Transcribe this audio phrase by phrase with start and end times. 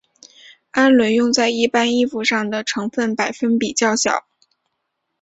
[0.71, 4.25] 氨纶用在一般衣服上的成分百分比较小。